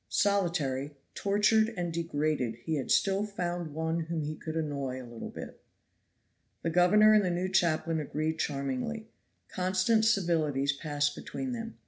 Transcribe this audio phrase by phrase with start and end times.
[0.09, 5.29] Solitary, tortured and degraded, he had still found one whom he could annoy a little
[5.29, 5.61] bit.
[6.63, 9.09] The governor and the new chaplain agreed charmingly;
[9.47, 11.75] constant civilities passed between them.